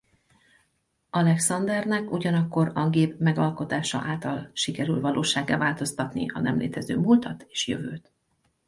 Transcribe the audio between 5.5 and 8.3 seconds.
változtatni a nemlétező múltat és jövőt.